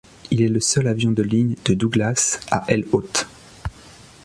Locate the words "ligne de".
1.21-1.75